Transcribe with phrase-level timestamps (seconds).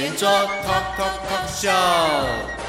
[0.00, 2.59] 圆桌 Talk Talk Talk Show。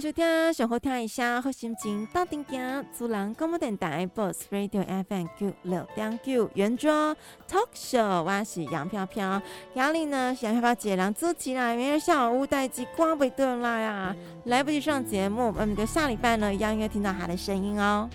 [0.00, 2.86] 收听，想好听一下，好心情到顶点。
[2.96, 7.14] 主人广播电台 Boss Radio FM 九六点九，圆桌
[7.46, 9.42] Talk Show，我是杨飘飘。
[9.74, 10.34] 压力呢？
[10.34, 15.48] 是杨飘飘姐两组起来，明日下午待机，刮不得了呀，来不及上节目。
[15.48, 18.08] 我们的下礼拜呢，一样会听到她的声音哦。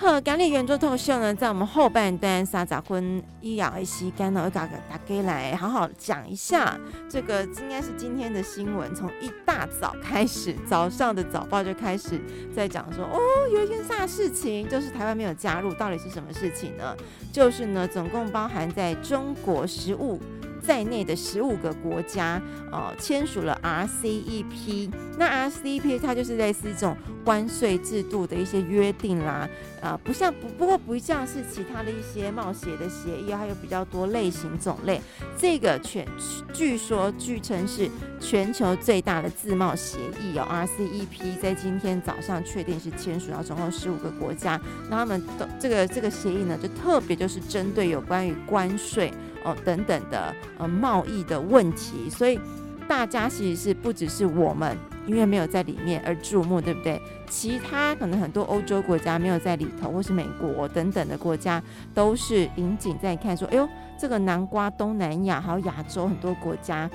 [0.00, 6.78] 好，今日圆桌 Talk Show 呢，在我们后半段三十分以后的时间呢，我搞个大家来好好讲一下
[7.10, 12.20] 这个，应该是今天的新闻，从一大早开始，早上的早报就开始
[12.54, 13.18] 在讲说，哦，
[13.52, 16.96] 有一件啥事情，就是台湾没有加入，到底是什么事情呢？
[17.32, 20.20] 就是呢，总共包含在中国食物。
[20.60, 24.90] 在内的十五个国家，呃，签署了 RCEP。
[25.16, 29.48] 那 RCEP 它就是类似一种关税制度的一些约定啦，
[29.80, 35.00] 呃，不像不不过不像是其他的一些贸协的协议，还有比较多类型种类。
[35.36, 36.06] 这个全
[36.52, 37.88] 据说据称是
[38.20, 44.60] 全球最大的自贸协议哦，RCEP 在今天早上确定是签署到，总共十五个国家。
[44.88, 49.12] 那他们都这个这个协议呢，就特别就是针对有关于关税。
[49.44, 52.38] 哦，等等的呃贸易的问题，所以
[52.86, 54.76] 大家其实是不只是我们，
[55.06, 57.00] 因为没有在里面而注目，对不对？
[57.28, 61.62] 其他可能很多欧洲国家没有在里头，或是美国等等的国家
[61.94, 66.90] 都是引颈在看，说，哎呦，这个南瓜东南亚还有亚洲很多国家。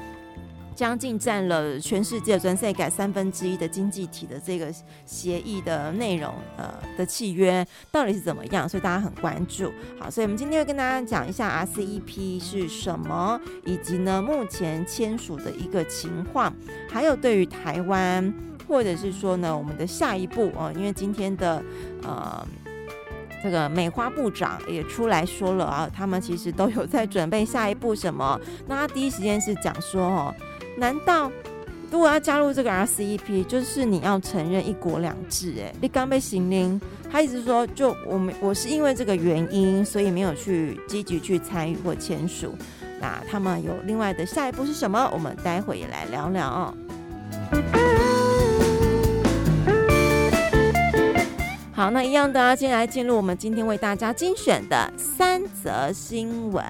[0.75, 4.73] 将近占了全世界全世界三分之一的经济体的这个
[5.05, 8.67] 协议的内容，呃的契约到底是怎么样？
[8.67, 9.71] 所以大家很关注。
[9.99, 16.53] 好，所以我们今天会跟大家讲一下 RCEP 是什么，以及呢目前签署的一个情况，
[16.89, 18.33] 还有对于台湾，
[18.67, 21.63] 或者是说呢我们的下一步哦，因为今天的
[22.01, 22.45] 呃
[23.43, 28.39] 这个美花部长也出来说了啊，他们其实都有在准备下一步什么。
[28.67, 30.33] 那他第一时间是讲说哦。
[30.77, 31.31] 难道
[31.91, 35.53] 如果要加入这个 RCEP，就是你要承认一国两制？
[35.59, 42.55] 哎，你刚被行令，他一直说，就我们我是因为这个原因，所以没有去积极去参与或签署。
[42.99, 45.07] 那他们有另外的下一步是什么？
[45.13, 46.73] 我们待会也来聊聊哦。
[51.75, 56.63] 好，那一样的啊，接下来进入我们今天为大家精选的三则新闻。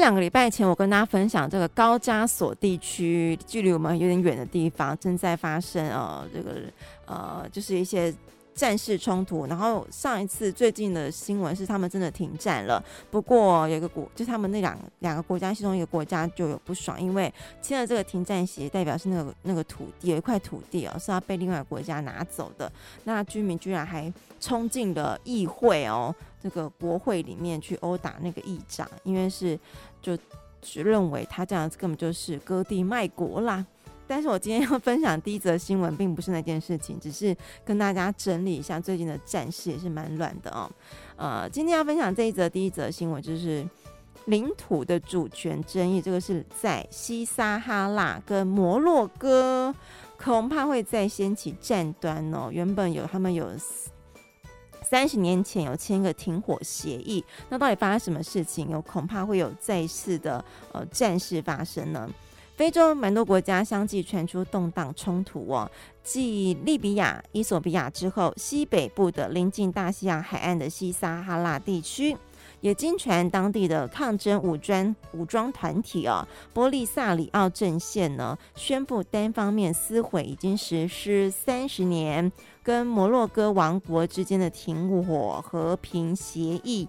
[0.00, 6.62] 两个礼拜前，我跟大家分享这个高加索地区，距离我们有点远的地方，正在发生呃，这个
[7.04, 8.12] 呃，就是一些
[8.60, 9.46] 战事冲突。
[9.46, 17.32] 然后上一次最近的新闻是他们真的停战了，不过有一个国，就他们那两两个国家其中一个国家就有不爽，因为
[17.62, 22.70] 签了这个停战协议，代表是那个那个土地有一块土地哦，是要被另外一个国家拿走的。
[23.04, 29.58] 那居民居然还冲进了议会哦，这个国会里面去殴打那个议长，因为是。
[30.02, 30.16] 就
[30.62, 33.62] 只认为他这样子根本就是割地卖国啦。
[34.10, 37.34] 但是我今天要分享第一则新闻，并不是那件事情，只是
[37.64, 40.68] 跟大家整理一下最近的战事也是蛮乱的哦。
[41.14, 43.64] 呃，今天要分享这一则第一则新闻，就是
[44.24, 49.72] 领土的主权争议，这个是在西撒哈拉跟摩洛哥，
[50.20, 52.48] 恐怕会再掀起战端哦。
[52.50, 53.48] 原本有他们有。
[54.82, 58.70] 三十年前有签一个停火协议，那到底发生什么事情？
[58.70, 62.10] 有恐怕会有再次的呃战事发生呢？
[62.60, 65.70] 非洲蛮多国家相继传出动荡冲突哦，
[66.02, 72.14] 继利比亚、伊索比亚之后，西北部的临近大西洋海岸的西撒哈拉地区
[72.60, 76.22] 也经传当地的抗争武装武装团体哦，
[76.52, 82.30] 波利萨里奥阵线呢，宣布单方面撕毁已经实施三十年
[82.62, 86.86] 跟摩洛哥王国之间的停火和平协议。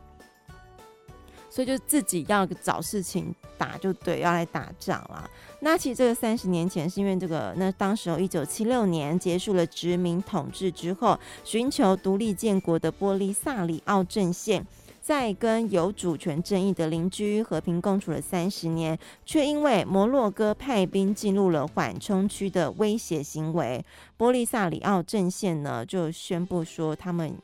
[1.52, 5.30] 所以就自己要找事情打，就对，要来打仗了。
[5.60, 14.66] 那其实这个三十年前是因为这个，那当时候一九七六年结束了殖民统治之后，寻求独立建国的波利萨里奥阵线，
[15.02, 23.84] 在跟有主权争议的邻居和平共处了三十年，却因为摩洛哥派兵进入了缓冲区的威胁行为，
[24.16, 27.36] 波利萨里奥阵线呢就宣布说他们。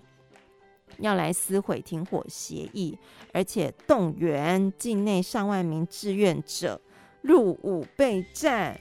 [1.00, 2.98] 要来撕毁停火协议，
[3.34, 6.80] 而且动员境内上万名志愿者
[7.22, 8.80] 入伍备战。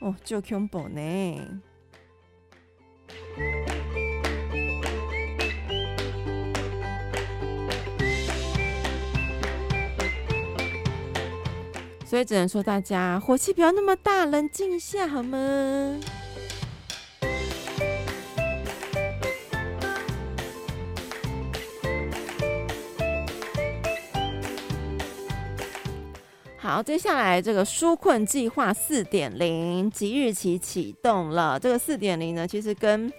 [0.00, 1.60] 哦，就恐怖呢！
[12.04, 15.98] 所以只能说大家火气不要那么大，冷静一下好吗？
[26.62, 31.58] 好，接下来这个纾困计划四点零即日起启动了。
[31.58, 33.12] 这个四点零呢，其实跟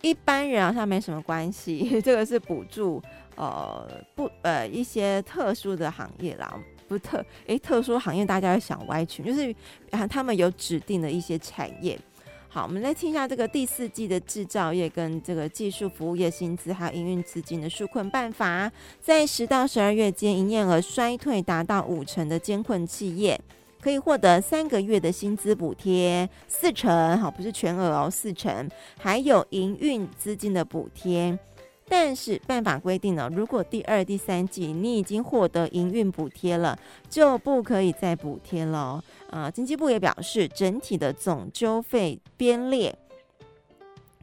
[0.00, 2.02] 一般人好像没什么关系。
[2.02, 3.00] 这个是补助
[3.36, 9.54] 呃不呃一些特殊的行业啦，不特诶特殊行业大家会想歪曲，就是
[9.92, 11.96] 啊他们有指定的一些产业。
[12.54, 18.70] 好，我们来听一下这个第四季的制造业跟这个技术服务业薪资还有营运资金的纾困办法。
[19.00, 23.40] 在十到十二月间，营业额衰退达到五成的监困企业，
[23.80, 28.68] 可以获得三个月的薪资补贴，四成，好，不是全额哦，四成，
[28.98, 31.38] 还有营运资金的补贴。
[31.94, 36.78] 但是办法规定呢，如果第二、第三季你已经获得营运补贴了，
[37.10, 39.04] 就不可以再补贴了。
[39.28, 42.98] 啊、经济部也表示，整体的总纠费编列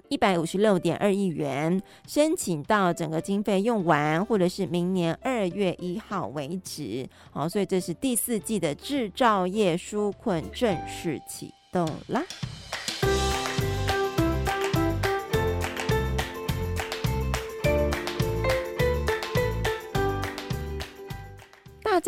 [0.07, 7.07] 一百五十六点二亿元，申请到整个经费用完，或者是明年二月一号为止。
[7.29, 12.25] 好，所以这是第四季的制造业纾困正式启动啦。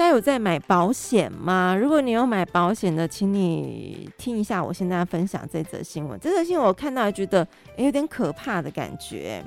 [0.02, 1.78] 家有在买保险吗？
[1.80, 6.20] 如果你有买保险的，请你听一下我现在分享这则新闻。
[6.20, 9.44] 这则新闻我看到觉得有点可怕的感觉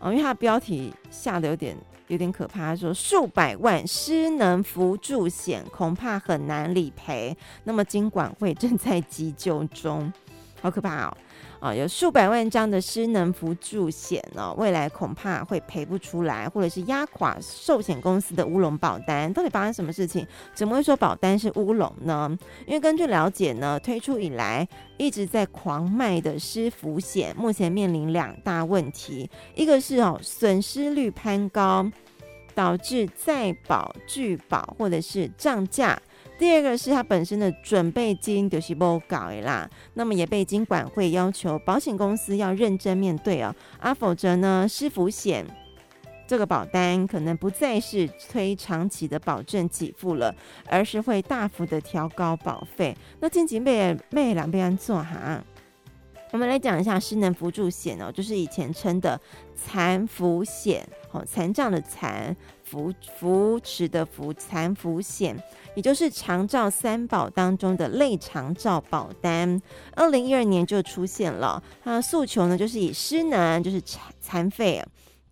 [0.00, 1.76] 哦，因为它的标题下的有点
[2.08, 10.12] 有点可怕，说数百万失能扶助险恐怕很难理赔，那么金管会正在急救中，
[10.60, 11.16] 好可怕哦。
[11.60, 19.32] 啊，有数百万张的失能扶助险哦，未来恐怕会赔不出来，或者是压垮寿险公司的乌龙保单。
[19.32, 20.26] 到底发生什么事情？
[20.54, 22.36] 怎么会说保单是乌龙呢？
[22.66, 24.68] 因为根据了解呢，推出以来
[24.98, 31.90] 一直在狂卖的失扶险，目前面临两大问题，一个是哦损失率攀高，
[32.54, 35.98] 导致再保拒保或者是涨价。
[36.36, 45.46] 第二个是它本身的准备金就是不够的啦，那么也被金管会要求保险公司要认真面对哦，啊，否则呢，失扶险
[46.26, 50.34] 这个保单可能不再是推长期的保证给付了，
[50.66, 52.96] 而是会大幅的调高保费。
[53.20, 55.40] 那近期被被两边做哈，
[56.32, 59.20] 我们来讲一下失能扶助险哦，就是以前称的
[59.54, 62.36] 残扶险，哦，残障的残。
[62.74, 65.40] 扶扶持的扶残扶险，
[65.76, 69.62] 也就是长照三保当中的类长照保单，
[69.94, 71.62] 二零一二年就出现了。
[71.84, 74.84] 它的诉求呢，就是以失能，就是残残废。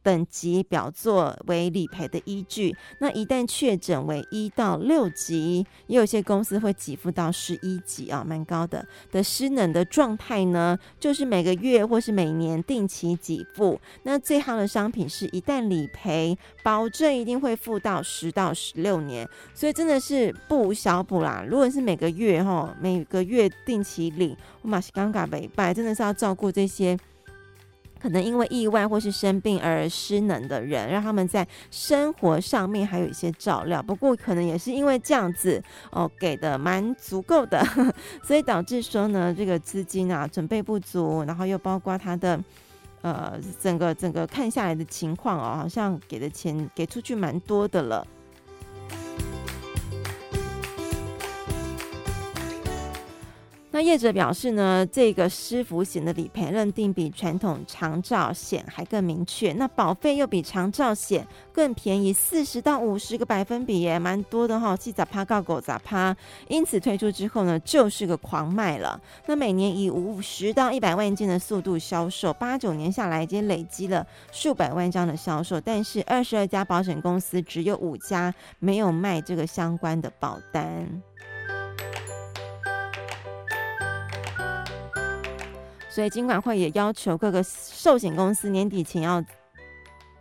[0.03, 13.81] 等级表作为理赔的依据，那一旦确诊为一到六级，也有些公司会给付到十一级啊，蛮高的的失能的状态呢，就是每个月或是每年定期给付。
[14.03, 21.45] 那最好的商品是一旦理赔，保证一定会付到十到十六年，所以真的是不无小补啦。
[21.49, 26.99] 如果是每个月哈，每个月定期领，我马西尴尬没拜，真的是要照顾这些。
[28.03, 33.81] 可能因为意外或是生病而失能的人，让他们在生活上面还有一些照料。
[33.81, 37.65] 不过可能也是因为这样子哦，给的蛮足够的，
[38.27, 42.43] 所以导致说呢，这个资金啊准备不足，然后又包括他的
[43.03, 48.05] 呃整个整个看下来的情况哦，好像给的钱给出去蛮多的了。
[53.75, 66.15] 那业者表示呢，这个失福险的理赔认定比传统长照险还更明确，那保费又比长照险更便宜四十到五十个百分比，也蛮多的哈，七咋趴告狗咋趴。
[66.49, 69.01] 因此推出之后呢，就是个狂卖了。
[69.25, 81.03] 那每年以五十到一百万件的速度销售，八九年下来已经累积了数百万张的销售，但是二十二家保险公司只有五家没有卖这个相关的保单。
[85.95, 89.23] 所以金管会也要求各个寿险公司年底前要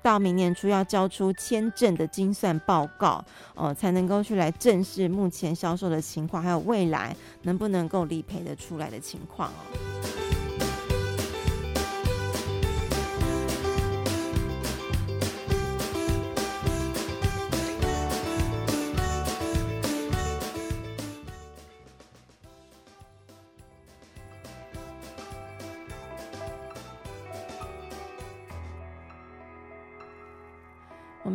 [0.03, 3.23] 到明年初要交出签证的精算报告，
[3.55, 9.90] 哦，才能够去来正视目前销售的情况，还有未来能不能够理赔的出来的情况哦。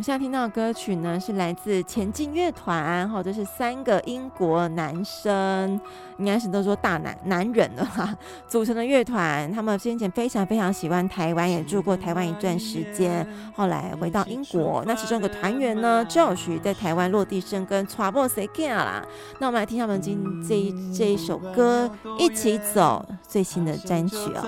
[0.07, 5.81] 现在听到的歌曲呢，是来自前进乐团，哈，这是三个英国男生，
[6.17, 8.15] 应该是都说大男男人了哈，
[8.47, 9.51] 组成的乐团。
[9.53, 14.85] 他们先前非常非常喜欢台湾，也住过台湾一段时间，后来回到英国。
[14.87, 19.05] 那其中一个团员呢，Josh 在台湾落地生根，Trouble Again 啦。
[19.41, 24.45] 那我们来听他们今这一这一首歌，一起走最新的单曲哦。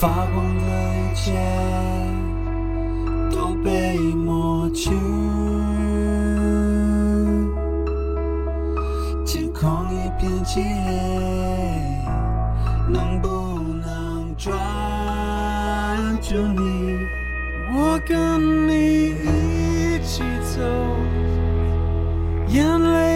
[0.00, 0.62] 发光的
[0.94, 1.32] 一切
[3.32, 4.90] 都被抹去，
[9.26, 10.92] 天空一片漆黑，
[12.88, 13.28] 能不
[13.84, 14.54] 能抓
[16.22, 16.96] 住你？
[17.76, 18.72] 我跟你
[19.08, 20.22] 一起
[20.54, 20.62] 走，
[22.46, 23.07] 眼泪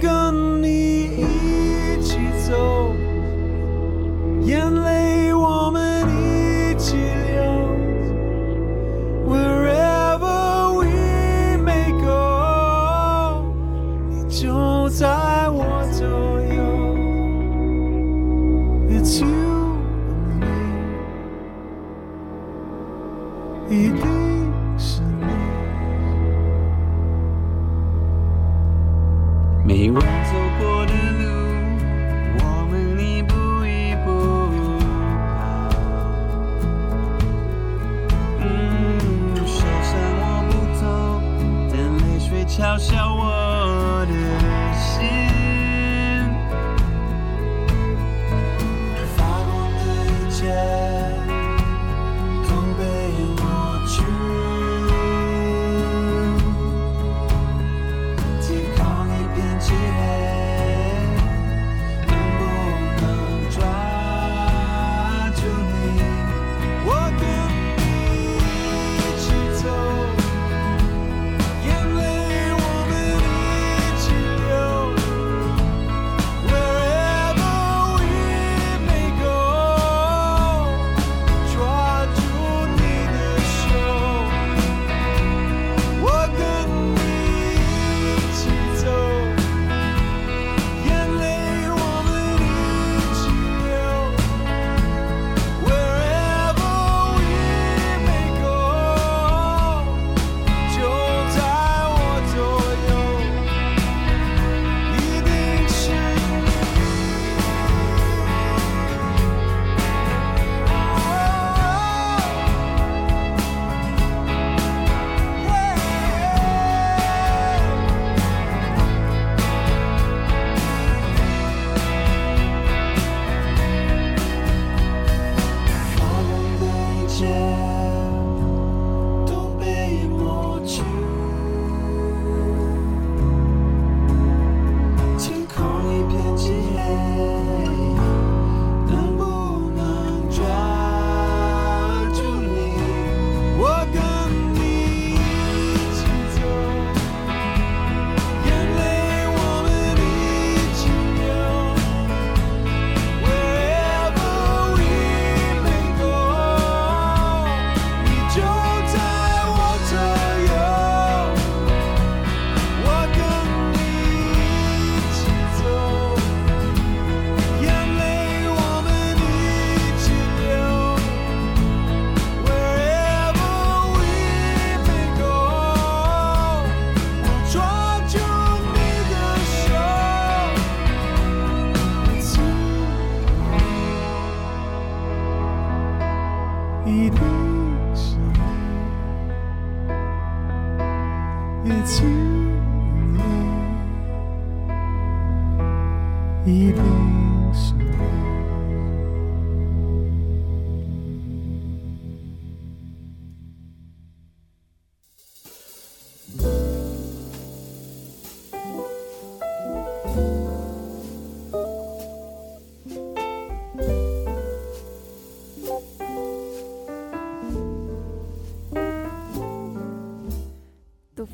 [0.00, 2.94] 跟你一起走，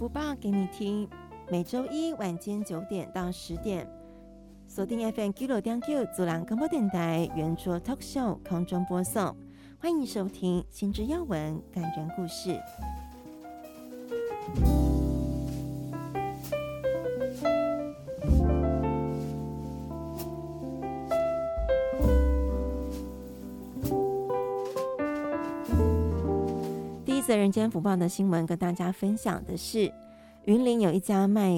[0.01, 1.07] 播报给你听，
[1.51, 3.87] 每周一晚间九点到十点，
[4.67, 9.37] 锁定 FM 九六点九，主兰广播电台圆桌 Talk Show 空中播送，
[9.79, 12.59] 欢迎收听新知要闻感人故事。
[27.41, 29.91] 人间福报的新闻，跟大家分享的是，
[30.45, 31.51] 云林有一家卖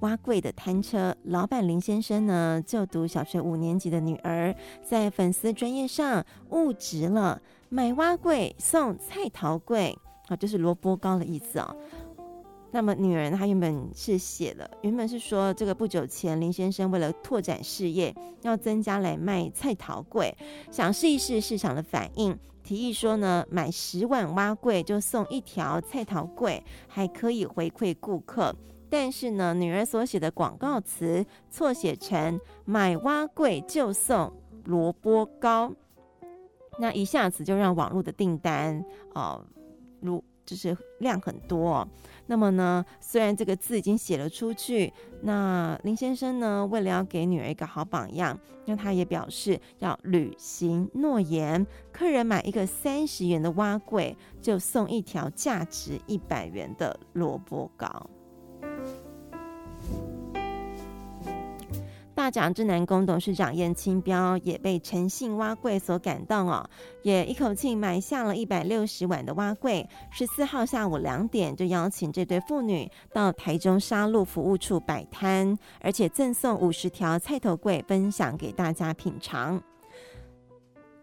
[0.00, 4.52] 蛙柜的摊车，老板林先生呢，就读小学五年级的女儿，
[4.82, 9.94] 在粉丝专业上误植了买蛙柜送菜头粿，
[10.26, 11.72] 啊，就是萝卜糕的意思啊。
[12.74, 18.12] 那么女人她原本是写了，原本是说这个不久前林先生为了拓展事业，
[18.42, 20.36] 要增加来卖菜桃柜，
[20.72, 22.36] 想试一试市场的反应。
[22.64, 28.52] 提议说呢，买十碗碗粿就送一条菜桃柜，还可以回馈顾客。
[28.90, 34.32] 但是呢，女儿所写的广告词错写成买碗粿就送
[34.64, 35.72] 萝卜糕，
[36.80, 39.44] 那一下子就让网络的订单哦，
[40.00, 41.88] 如就是量很多哦。
[42.26, 58.08] 那么呢，虽然这个字已经写了出去，那林先生呢，为了要给女儿一个好榜样，那他也表示要履行诺言，客人买一个三十元的蛙柜，就送一条价值一百元的萝卜糕。
[62.24, 66.66] 大甲镇澜宫董事长燕清标也被诚信挖柜所感动哦，
[67.02, 69.86] 也一口气买下了一百六十碗的挖柜。
[70.10, 79.62] 十四号下午两点就邀请这对父女到台中沙鹿服务处摆摊，而且赠送五十条菜头柜分享给大家品尝。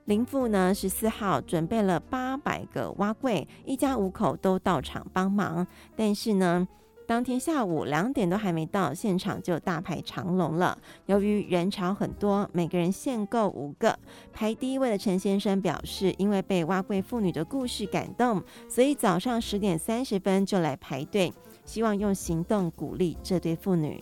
[0.06, 6.68] 林父呢，十四号准备了八百个挖柜，一家五口都到场帮忙，但是呢。
[7.12, 10.78] 当天下午两点都还没到，现场就大排长龙了。
[11.08, 14.00] 由于人潮很多，每个人限购五个。
[14.32, 21.34] 排第一位的陈先生表示，因为被挖贵妇女的故事感动，所以早上十点三十分就来排队，
[21.66, 24.02] 希望用行动鼓励这对妇女。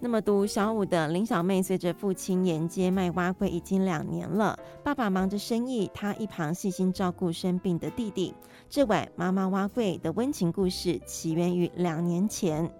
[0.00, 4.56] 那么读小五的林小妹，随着父亲沿街卖蛙柜已经两年了。
[4.84, 8.32] 爸爸忙着生意，她一旁细心照顾生病的弟弟。
[8.70, 12.72] 这晚妈妈蛙柜的温情故事起源于两年前，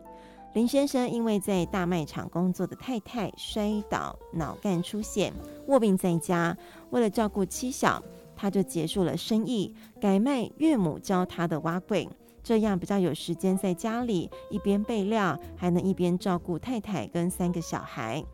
[0.53, 5.33] 林先生因为在大卖场工作的太太摔倒，脑干出血，
[5.67, 6.57] 卧病在家。
[6.91, 8.01] 为了照顾妻小，
[8.37, 12.09] 他就结束了生意，改卖岳母教他的蛙柜。
[12.49, 18.25] 这样比较有时间在家里一边备料，还能一边照顾太太跟三个小孩。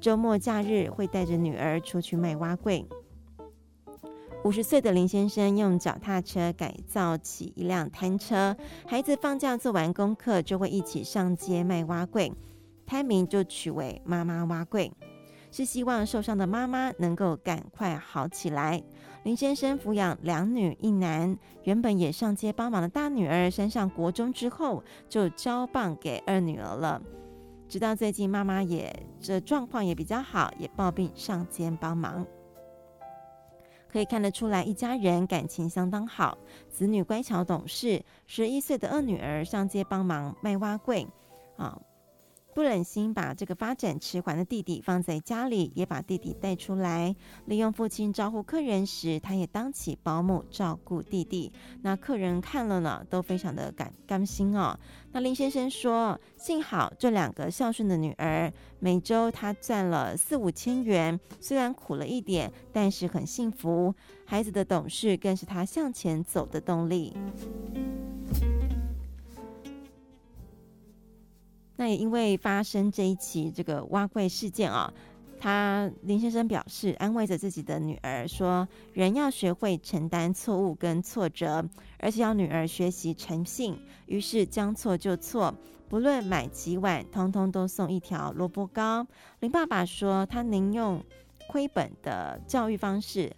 [0.00, 2.86] 周末假日会带着女儿出去卖碗粿。
[4.42, 12.32] 五十岁的林先生用脚踏车改造起一辆摊车，孩子放假做完功课就会一起上街卖碗粿，
[12.86, 14.90] 摊名就取为“妈妈碗粿”。
[15.52, 18.82] 是希望受伤的妈妈能够赶快好起来。
[19.24, 27.02] 林先生抚养两女一男，原本也上街帮忙的大女儿升上国中之后，就交棒给二女儿了。
[27.68, 32.26] 直到最近妈妈也这状况也比较好，也抱病上街帮忙。
[33.90, 36.38] 可以看得出来，一家人感情相当好，
[36.70, 38.02] 子女乖巧懂事。
[38.26, 41.06] 十一岁的二女儿上街帮忙卖蛙柜，
[41.56, 41.78] 啊。
[42.54, 47.14] 不忍心把这个发展迟缓的弟弟放在家里，也把弟弟带出来。
[47.46, 51.52] 利用父亲招呼客人时，他也当起保姆照顾弟弟。
[51.82, 54.76] 那客人看了呢，都非常的感甘心哦。
[55.12, 63.94] 那林先生说，幸好这两个孝顺的女儿，每周他赚了四五千元，虽然苦了一点，但是很幸福。
[64.24, 67.16] 孩子的懂事更是他向前走的动力。
[71.78, 74.92] 那也因为发生这一起这个碗粿事件啊，
[75.38, 81.64] 他林先生表示安慰着自己的女儿说：“人要学会承担错误跟挫折，
[82.00, 85.54] 而且要女儿学习诚信。”于是将错就错，
[85.88, 89.06] 不论买几碗，通通都送一条萝卜糕。
[89.38, 91.00] 林爸爸说他宁用
[91.46, 93.32] 亏本的教育方式。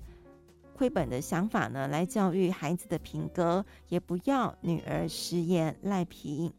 [0.75, 6.51] 亏本的想法呢，来教育孩子的品格，也不要女儿食言赖皮。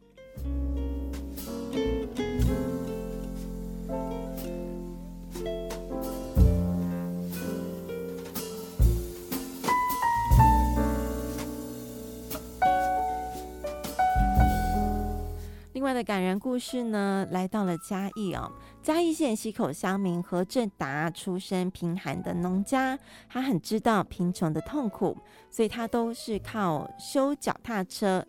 [15.81, 18.51] 另外的感人故事呢，来到了嘉义哦。
[18.83, 25.17] 嘉义县溪口乡民何正达出身贫寒的农家，他很知道贫穷的痛苦，
[25.49, 28.23] 所以他都是靠修脚踏车，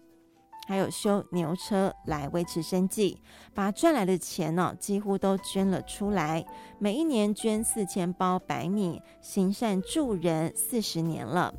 [0.67, 3.21] 还有修牛车来维持生计。
[3.53, 6.43] 把赚来的钱呢、几乎都捐了出来，
[6.79, 11.53] 每一年捐四千包白米，行善助人四十年了。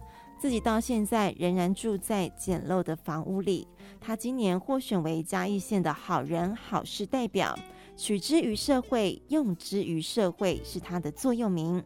[0.44, 3.66] 自己到现在仍然住在简陋的房屋里。
[4.02, 7.58] 他今年获选为嘉义县的好人好事代表，
[7.96, 11.82] 取之于社会，用之于社会是他的座右铭。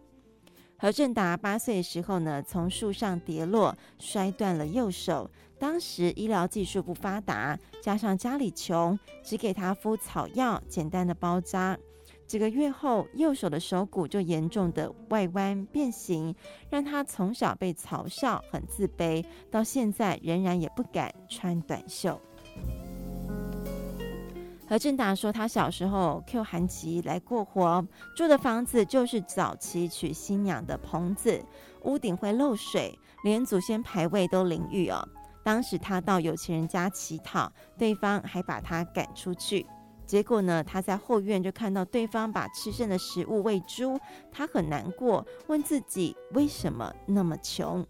[0.75, 5.29] 何正达八岁的时候呢，从树上跌落，摔断了右手。
[5.59, 11.77] 当时医疗技术不发达，加上家里穷，只给他敷草药，简单的包扎。
[12.27, 16.35] 几个月后，右手的手骨就严重的外弯变形，
[16.69, 22.19] 让他从小被嘲笑，很自卑，到现在仍然也不敢穿短袖。
[24.67, 31.41] 何正达说，他小时候 Q 寒籍来过活，住的房子就是早期娶新娘的棚子，
[31.83, 35.01] 屋顶会漏水，连祖先牌位都淋浴哦。
[35.45, 39.65] 当时他到有钱人家乞讨，对方还把他赶出去。
[40.07, 43.99] 结果呢，他在后院就看到对方把吃剩的食物喂猪，
[44.31, 47.85] 他很难过，问自己为什么那么穷。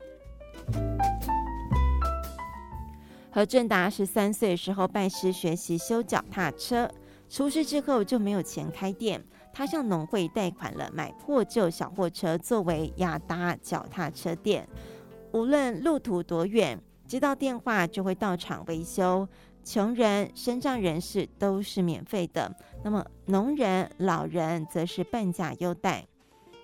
[3.30, 6.89] 何正达十三岁时候拜师学习修脚踏车，
[7.30, 14.67] 出师之后就没有钱开店，他向农会贷款了买破旧小货车作为亚达脚踏车店，
[15.34, 19.27] 无论路途多远，接到电话就会到场维修。
[19.67, 26.08] 穷人、身障人士都是免费的，那么农人、老人则是半价优待。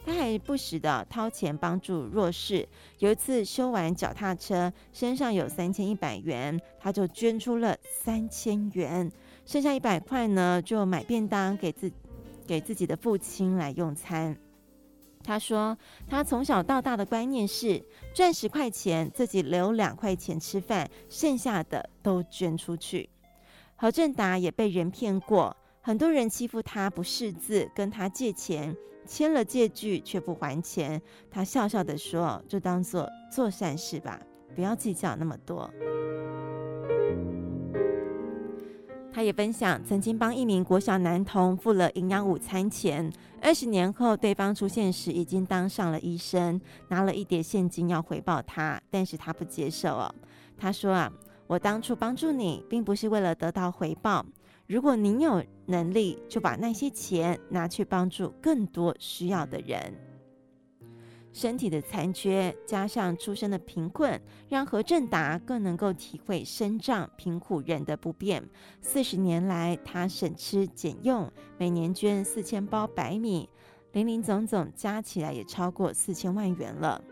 [0.06, 2.66] 他还不时的掏钱帮助弱势。
[3.00, 9.12] 有一次修完脚踏车，身上有三千一百元，他就捐出了三千元，
[9.46, 11.92] 剩下一百块呢，就买便当给自
[12.48, 14.38] 给自己的父亲来用餐。
[15.24, 17.82] 他说：“他从小到大的观念是
[18.14, 23.10] 赚十块钱，自己留两块钱吃饭，剩下的都捐出去。”
[23.78, 31.02] 何正达也被人骗过，很多人欺负他不识字，跟他借钱，签了借据却不还钱。
[31.32, 34.20] 他笑笑的说：“就当做做善事吧，
[34.54, 35.70] 不要计较那么多。”
[39.16, 43.12] 他也分享，曾经帮一名国小男童付了营养午餐钱，
[43.44, 50.16] 二十年后对方出现时，已经当上了医生，拿了一叠现金要回报他，但是他不接受哦。
[50.58, 51.12] 他说啊，
[51.46, 54.26] 我当初帮助你，并不是为了得到回报，
[54.66, 59.94] 如果您有能力，就把那些钱拿去帮助更多需要的人。
[61.34, 68.48] 身体的残缺，加上出身的贫困，让何正达更能够体会身障贫苦人的不便。
[68.82, 73.50] 四十年来，他省吃俭用，每年捐四千包白米，
[73.94, 77.04] 林林总总加起来也超过四千万元了。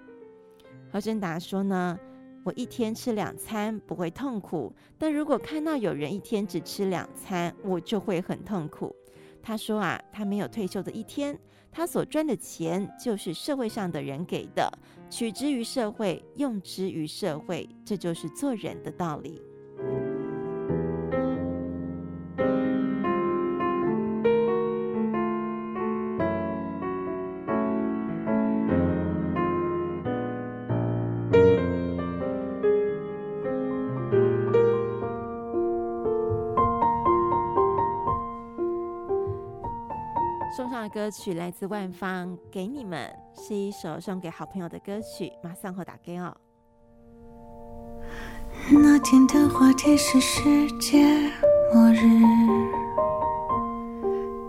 [0.91, 1.97] 何正达说呢
[2.45, 8.95] ：“我一天吃两餐不会痛苦，但如果看到有人一天只吃两餐，我就会很痛苦。”
[9.41, 11.35] 他说啊，他没有退休的一天。
[11.71, 14.69] 他所赚的钱就是社会上的人给的，
[15.09, 19.41] 取之于社会，用之于社会，这就是做人的道理。
[40.55, 45.31] 送上的歌曲来自万芳，给你们是一首送给好朋友的歌曲。
[45.41, 46.35] 马上和打给哦。
[48.69, 50.41] 那天的话题是世
[50.77, 51.07] 界
[51.73, 52.01] 末日，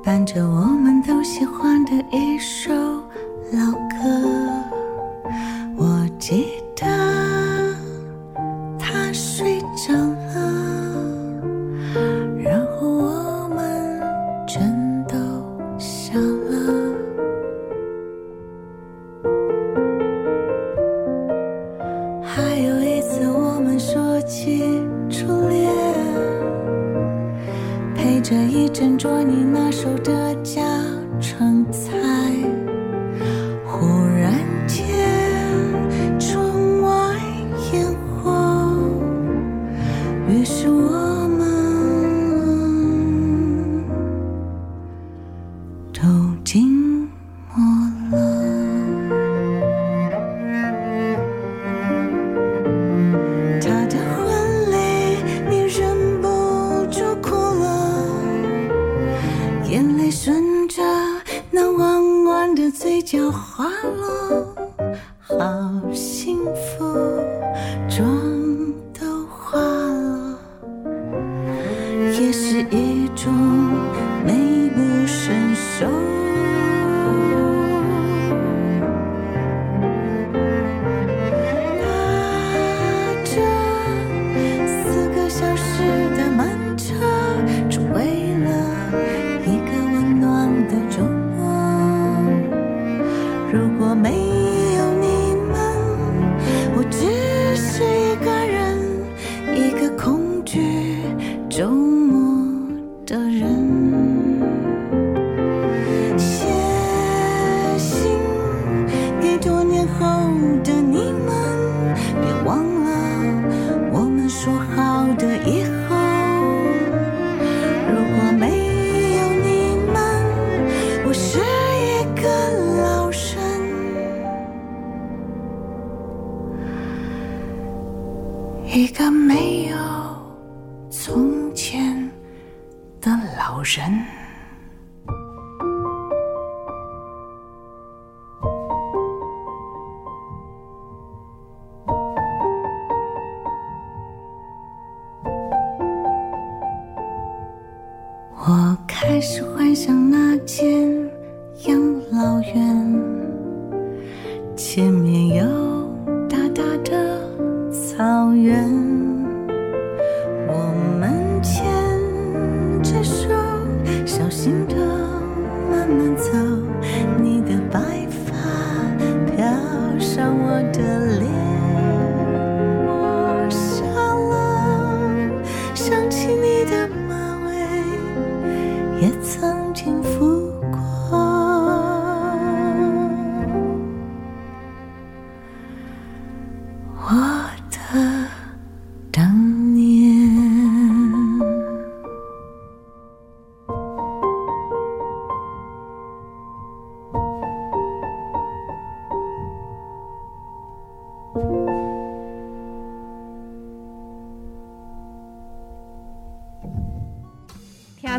[0.02, 4.06] 伴着我们都喜欢的一首老歌，
[5.76, 6.61] 我记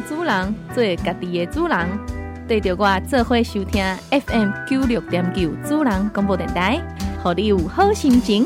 [0.07, 1.87] 主人做家己的主人，
[2.47, 6.81] 对着我做伙收听 FM 九六点九主人广播电台，
[7.23, 8.45] 让你有好心情。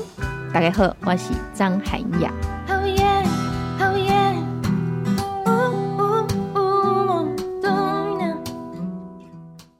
[0.53, 2.31] 大家好，我是张涵雅。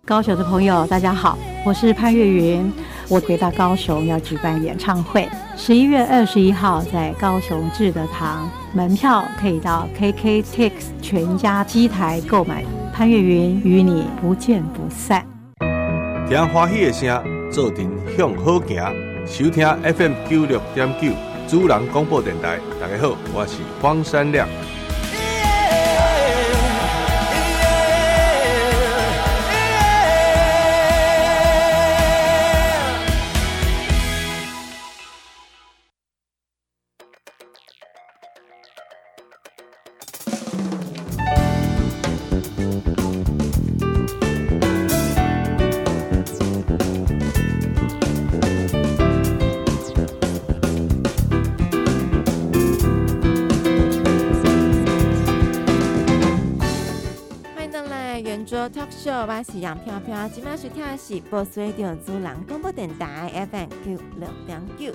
[0.03, 2.73] 高雄的朋友，大家好，我是潘越云。
[3.09, 10.71] 我回到高雄要举办演唱会，十一月二十一号在高雄志德堂，门票可以到 KKTIX
[11.09, 12.65] 全家机台购买。
[12.93, 15.25] 潘越云与你不见不散。
[16.27, 18.93] 听欢喜的声，做阵向好行，
[19.25, 21.07] 收听 FM 九六点九
[21.47, 22.59] 主人广播电台。
[22.81, 24.45] 大家好，我是方山亮。
[59.43, 64.91] 是杨飘飘，今晚收听的是 Boss Radio 主人广播电台 FM 九六点九。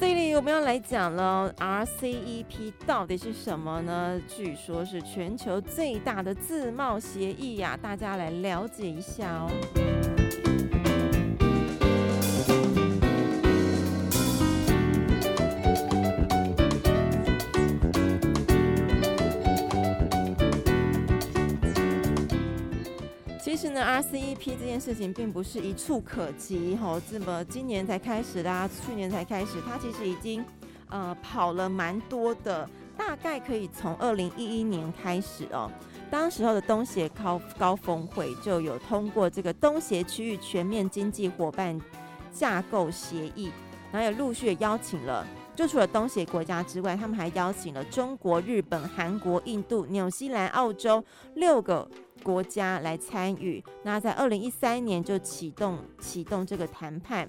[0.00, 4.20] 这里我们要来讲了，RCEP 到底是什么呢？
[4.28, 9.50] 据说是全球最大的自贸协议呀，大家来了解一下哦。
[23.82, 30.44] ，RCEP 这件事情并不是一触可及，吼，这么今年才开始啦，去年才开始，它其实已经
[30.88, 35.70] 呃跑了蛮多的，大概可以从二零一一年开始哦，
[36.10, 41.80] 当时候的东协高高峰会就有通过这个东协区域全面经济伙伴
[42.32, 43.50] 架构协议，
[43.90, 51.88] 然后也陆续邀请了，就除了东协国家之外，他们还邀请了中国、日本、韩国、印度、纽西兰、澳洲六个。
[52.22, 57.28] 国家来参与，那在二零一三年就启动启动这个谈判，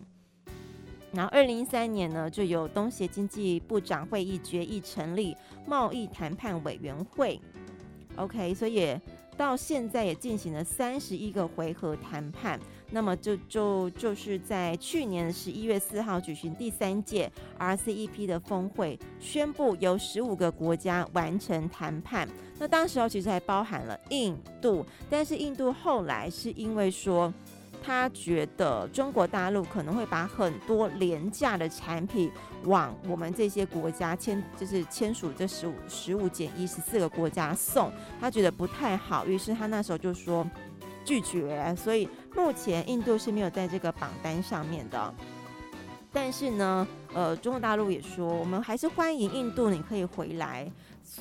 [1.11, 5.35] 然后二零一三年呢，就有东协经济部长会议决议成立
[5.67, 7.39] 贸易谈判委员会。
[8.15, 8.95] OK，所以
[9.35, 12.59] 到现在也进行了三十一个回合谈判。
[12.91, 22.27] 那么就就就是在去年十一月四号举行第三届 RCEP 的峰会，宣布由十五个国家完成谈判。
[22.59, 27.33] 那当时候其实还包含了印度，但是印度后来是因为说
[27.81, 32.31] 他觉得中国大陆可能会把很多廉价的产品
[32.63, 37.91] 往我们这些国家签，就是签署这十五十五减一十四个国家送，
[38.21, 40.47] 他觉得不太好，于是他那时候就说
[41.03, 41.75] 拒绝。
[41.75, 45.13] 所以目前印度是没有在这个榜单上面的。
[46.15, 50.71] 但是呢，呃，中国大陆也说，我们还是欢迎印度，你可以回来。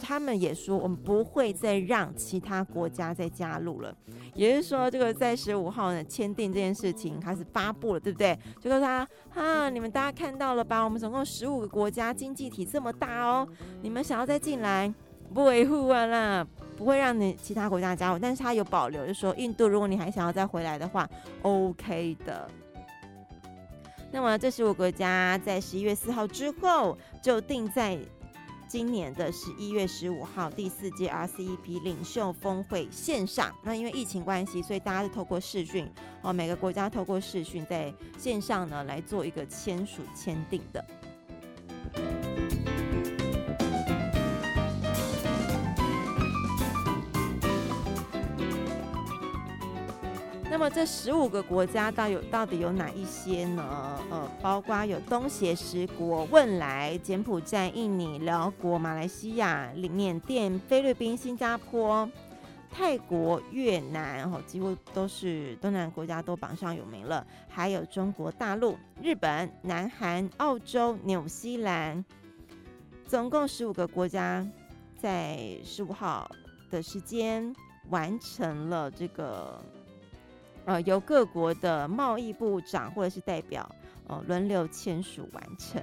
[0.01, 3.95] 他们也说，我们不会再让其他国家再加入了。
[4.35, 8.39] 也就是说，这个在十五号呢签订这件事情开始发布了，对不对？
[8.61, 10.85] 就说他啊，你们大家看到了吧？
[10.85, 13.49] 我们总共十五个国家，经济体这么大哦，
[13.81, 14.93] 你们想要再进来，
[15.35, 16.47] 不维护完了，
[16.83, 18.19] 不会让你其他国家加入。
[18.19, 21.09] 但是他有保留，就说印度，如果你还想要再回来的话
[21.43, 22.51] ，OK 的。
[24.11, 27.97] 那么这十五国家在十一月四号之后就定在
[28.67, 33.51] 今年的十一月十五号第四届 RCEP 领袖峰会线上。
[33.63, 35.89] 那因为疫情关系，所以大家是透过视讯
[36.23, 40.85] 哦，每个国家透过视讯在线上呢来做一个签署签订的。
[50.53, 53.99] 那么这十五个国家到有到底有哪一些呢？
[54.11, 62.07] 呃，包括有东协十国、汶莱、柬埔寨、印尼、寮国、马来西亚、缅甸、菲律宾、新加坡、
[62.71, 67.27] 泰国、越南，哦，几乎都是东南国家都榜上有名了。
[67.49, 72.05] 还有中国大陆、日本、南韩、澳洲、纽西兰，
[73.07, 74.47] 总共十五个国家，
[74.99, 76.31] 在十五号
[76.71, 77.57] 的时间
[77.89, 79.59] 完成了这个。
[80.65, 83.69] 呃，由各国的贸易部长或者是代表，
[84.07, 85.83] 呃，轮流签署完成。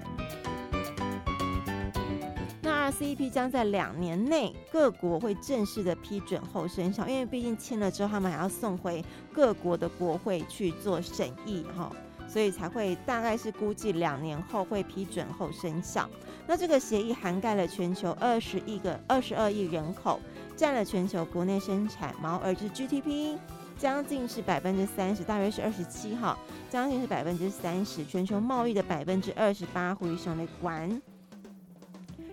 [2.62, 11.92] 那 RCEP 将在两年内各国会正式的批准后生效，因为毕竟签了之后，他们还要送回各国的国会去做审议，哈，
[12.28, 16.10] 所以才会大概是估计两年后会批准后生效。
[16.48, 20.20] 那这个协议涵盖了全球二十亿个二十二亿人口，
[20.56, 23.38] 占了全球国内生产毛额之 GDP。
[23.80, 26.38] 将近是百分之三十，大约是二十七号，
[26.70, 29.96] 将近是百分之三十，全球贸易的百分之二十八。
[29.96, 31.02] 胡医生来管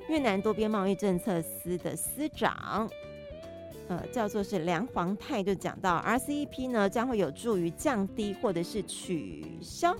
[0.08, 2.90] 越南多边贸易政策司的司长，
[3.86, 9.96] 呃，叫做是梁皇泰，就讲到 RCEP 呢将会有助于降低或者是取消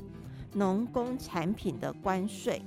[0.53, 2.61] 农工产品的关税，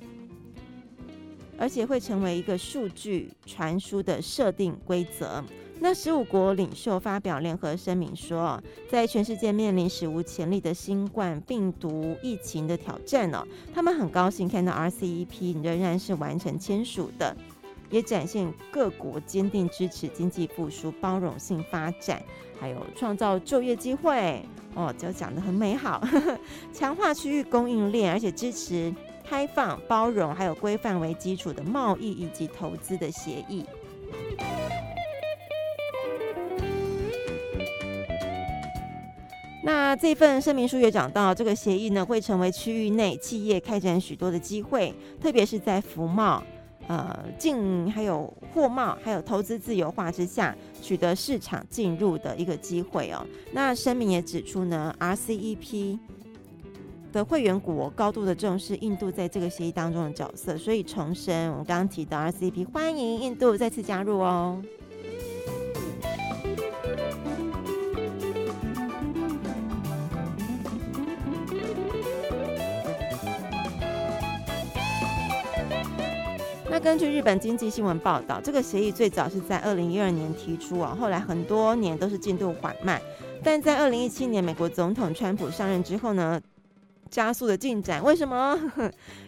[1.57, 5.43] 而且会成为一个数据传输的设定规则。
[5.81, 17.35] 那十五国领袖发表联合声明说，在全世界面临史无前例的新冠病毒疫情的挑战呢，他们很高兴看到 RCEP 仍然是完成签署的，
[17.89, 22.21] 也展现各国坚定支持经济复苏、包容性发展，
[22.59, 24.43] 还有创造就业机会。
[24.75, 26.05] 哦，就讲得很美好，
[26.71, 28.93] 强化区域供应链，而且支持
[29.27, 33.65] 开放、包容还有规范为基础的贸易以及投资的协议。
[39.71, 44.91] 那这份声明书也讲到，这个协议呢会成为区域内企业开展许多的机会，
[45.21, 46.43] 特别是在服贸、
[46.87, 53.23] 呃进还有货贸还有投资自由化之下，取得市场进入的一个机会哦。
[53.51, 55.99] 那声明也指出呢，RCEP
[57.13, 64.59] 的会员国高度的重视印度在这个协议当中的角色，所以重申我们刚刚提到 RCEP 欢迎印度再次加入哦。
[76.81, 83.01] 根据日本经济新闻报道，这个协议最早是在二零一二年提出啊，后来很多年都是进度缓慢，
[83.43, 86.39] 但在二零一七年美国总统川普上任之后呢，
[87.09, 88.57] 加速的进展，为什么？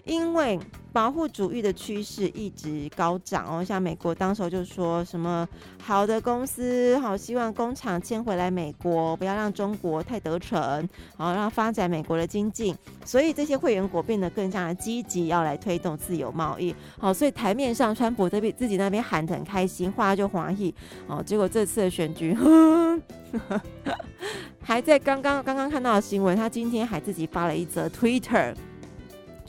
[0.03, 0.59] 因为
[0.91, 3.63] 保护主义的趋势一直高涨哦。
[3.63, 5.47] 像美国当时就说什么
[5.81, 12.75] 好的公司，好希望工厂迁回来美国，不要让中国太得逞，好让发展美国的经济。
[13.05, 16.75] 所以这些会员国变得更加的积极，要来推动自由贸易。
[16.99, 20.73] 好，所以台面上川普这边自己那边喊得很开心，话就华裔
[21.07, 21.23] 哦。
[21.23, 22.35] 结果这次的选举，
[24.61, 28.53] 还在刚刚刚刚看到的新闻，他今天还自己发了一则 Twitter，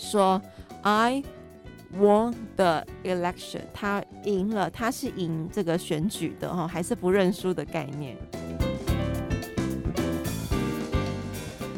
[0.03, 0.42] 说
[0.82, 1.22] I
[1.96, 8.16] won the election，他赢了，他是赢这个选举的哈，还是不认输的概念。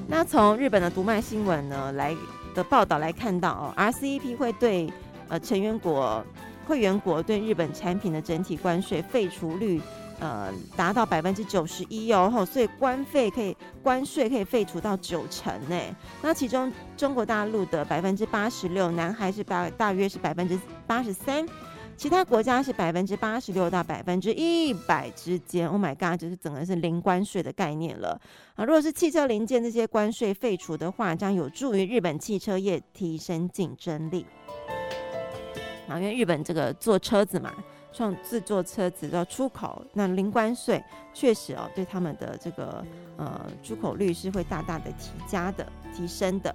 [0.08, 2.16] 那从日本的读卖新闻呢来
[2.54, 4.90] 的报道来看到哦，RCEP 会对
[5.28, 6.24] 呃成员国
[6.66, 9.82] 会员国对日本产品的整体关税废除率。
[10.20, 15.78] 呃达到百分之九十一哦，所以关费可以关税可以废除到九成呢。
[16.22, 21.46] 那其中中国大陆的百分之八十六，南韩是大大约是百分之八十三。
[21.96, 28.20] 其他国家是百分之八十六到百分之一百之间，Oh my god，就是整个是零关税的概念了
[28.56, 28.64] 啊！
[28.64, 34.26] 如果是汽车零件这些关税废除的话，将有助于日本汽车业提升竞争力
[35.86, 35.94] 啊！
[36.00, 37.54] 因为日本这个做车子嘛，
[37.94, 40.82] 创制作车子要出口，那零关税
[41.12, 42.84] 确实哦，对他们的这个
[43.16, 45.64] 呃出口率是会大大的提加的、
[45.94, 46.54] 提升的。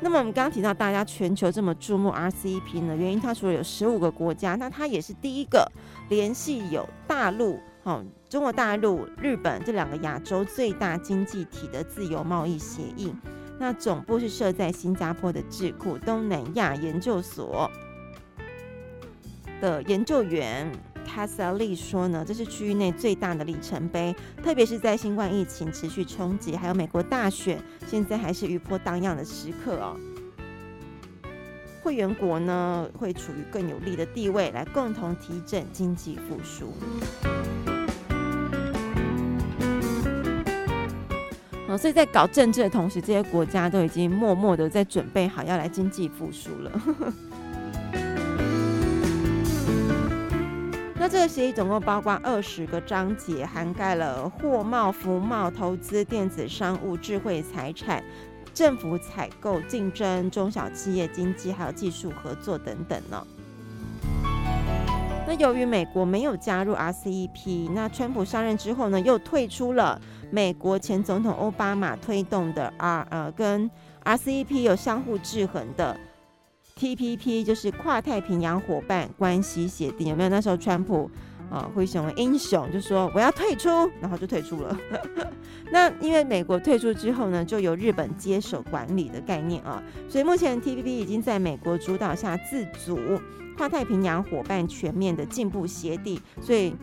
[0.00, 5.70] 那么我们刚刚提到，大家全球这么注目 RCEP 呢，原因它除了有十五个国家，那它也是第一个
[6.08, 13.14] 联系有大陆、哦中国大陆、日本这两个亚洲最大经济体的自由贸易协议。
[13.58, 17.70] 那总部是设在新加坡的智库东南亚研究所
[19.60, 20.70] 的研究员
[21.04, 29.96] 卡萨利说呢，这是区域内最大的里程碑，特别是在新冠疫情持续冲击，还有美国大选，现在还是余波荡漾的时刻哦。
[31.82, 36.72] 会员国呢会处于更有利的地位，来共同提振经济复苏。
[41.68, 46.82] 哦，所以在搞政治的同时，这些国家都已经默默的在准备好要来经济复苏了。
[51.08, 58.02] 这个协议总共包括二十个章节，涵盖了货贸、服贸、投资、电子商务、智慧财产、
[58.52, 63.24] 政府采购、竞争、中小企业经济，还有技术合作等等呢。
[65.28, 70.00] 那由于美国没有加入 RCEP，那川普上任之后呢，又退出了
[70.32, 73.70] 美国前总统奥巴马推动的 R 呃跟
[74.04, 75.96] RCEP 有相互制衡的。
[76.78, 80.28] TPP 就是跨太平洋伙伴关系协定，有没有？
[80.28, 81.10] 那时候川普
[81.50, 83.68] 啊，灰熊英雄就说我要退出，
[83.98, 84.78] 然后就退出了。
[85.72, 92.98] 那因为美国退出之后呢，就由日本接手管理的概念啊，所以目前 TPP 已经在美国主导下自主
[93.56, 96.74] 跨太平洋伙伴全面的进步协定，所以。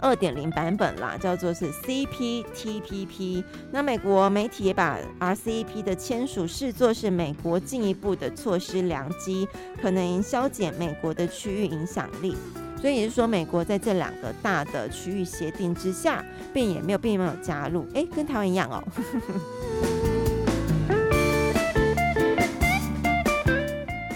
[0.00, 3.44] 二点零版本啦，叫做是 CPTPP。
[3.70, 9.46] 那美国媒体也把 RCEP 的签署视作是美国进一步的错失良机，
[9.80, 12.36] 可能消减美国的区域影响力。
[12.80, 17.86] 所以也是说，美国在这两个大的区域协定之下，并也没有并没有加入。
[17.94, 18.82] 哎，跟台湾一样哦。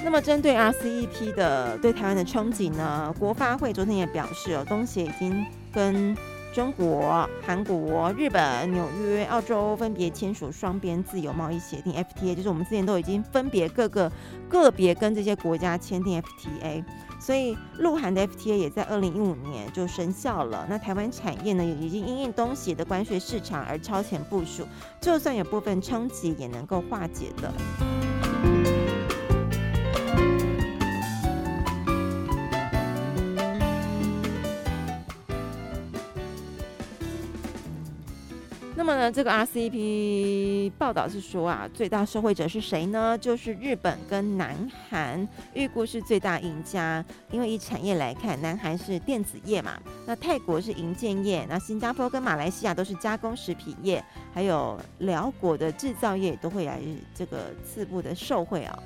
[0.03, 5.45] 那么针对 RCEP 的对台湾的憧憬呢，国发会昨天也表示哦，东协已经。
[5.75, 6.17] 跟
[6.55, 14.11] 中国、韩国、日本、纽约、澳洲分别签署双边自由贸易协定 FTA，就是我们之前都已经分别各个
[14.49, 16.85] 个别跟这些国家签订 FTA，
[17.19, 20.65] 所以陆韩的 FTA 也在二零一五年就生效了。
[20.71, 24.65] 那台湾产业呢，也已经因应东协的关税市场而超前部署，
[25.01, 27.53] 就算有部分冲击，也能够化解的。
[38.87, 43.17] 那么呢，这个 RCEP 报道是说啊，最大受惠者是谁呢？
[43.17, 44.55] 就是日本跟南
[44.91, 47.03] 韩，预估是最大赢家。
[47.31, 54.05] 因为以产业来看，南韩是电子业嘛，那泰国是银建业，那新加坡跟马来西亚都是加工食品业，
[54.35, 56.79] 还有寮国的制造业都会来
[57.15, 58.79] 这个次部的受惠啊。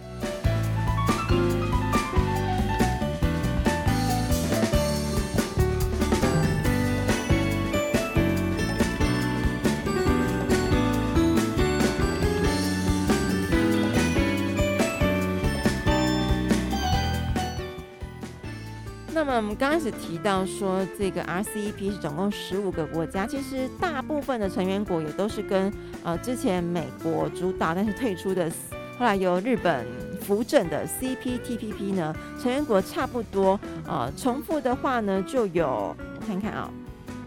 [19.28, 25.72] 么我们刚开始提到说，这个 RCEP 是总共十五个国家，其实大部分的成员国也都是跟
[26.02, 28.50] 呃之前美国主导但是退出的，
[28.98, 29.86] 后来由日本
[30.22, 33.60] 扶正的 CPTPP 呢，成员国差不多。
[33.86, 36.70] 呃，重复的话呢，就有我看看啊，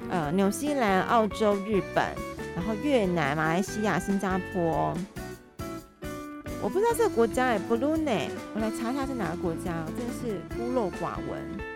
[0.09, 2.03] 呃，纽西兰、澳洲、日本，
[2.55, 4.93] 然后越南、马来西亚、新加坡。
[6.63, 11.70] 我不知道这个国家哎，Brunei，我来查一下是哪个国家，真的是孤陋寡闻。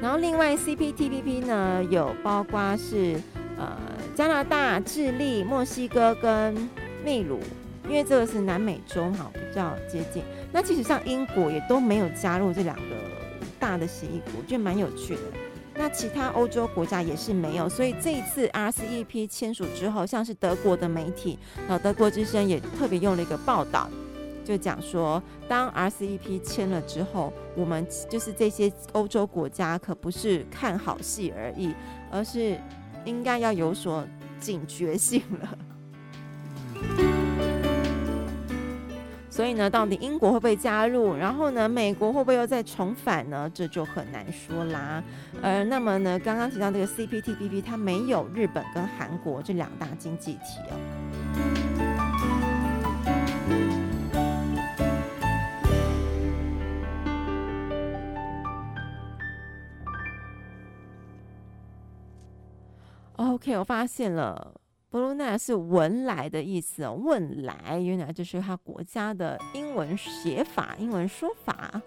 [0.00, 3.20] 然后另外 CPTPP 呢，有包括是
[3.58, 3.76] 呃
[4.14, 6.54] 加拿大、智利、墨西哥跟
[7.04, 7.40] 秘鲁，
[7.88, 10.22] 因为这个是南美洲哈，比较接近。
[10.52, 12.82] 那其实像英国也都没有加入这两个
[13.58, 15.20] 大的协议国，我觉得蛮有趣的。
[15.78, 21.38] 那其他欧洲国家也是没有，所以这一次 RCEP 签署之后，像是德国的媒体，
[21.68, 23.88] 然后德国之声也特别用了一个报道。
[24.46, 31.74] 就讲说，当 RCEP 签了之后，我们就是这些欧洲国家可不是看好戏而已，
[32.12, 32.56] 而是
[33.04, 34.06] 应该要有所
[34.38, 35.58] 警觉性了。
[39.28, 41.14] 所以呢，到底英国会不会加入？
[41.14, 43.50] 然后呢，美国会不会又再重返呢？
[43.52, 45.02] 这就很难说啦。
[45.42, 51.85] 呃，那么呢，刚刚提到这个 CPTPP，它没有日本跟韩国这两大经济体哦。
[63.16, 64.54] OK，我发现了。
[64.90, 71.80] ，Bruna 是文莱的意思哦，汶莱原来就是他国家的英文写法、英文说法。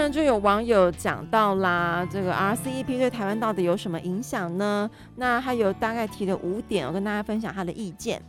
[0.00, 4.88] 呢，就有网友讲到啦，这个 RCEP 对台湾到底有什么影响呢？
[5.16, 8.20] 那他有大概提了五点，我跟大家分享他的意见。